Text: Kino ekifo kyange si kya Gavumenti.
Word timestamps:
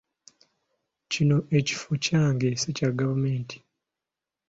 Kino 1.11 1.37
ekifo 1.57 1.91
kyange 2.05 2.49
si 2.61 2.69
kya 2.77 2.89
Gavumenti. 2.99 3.57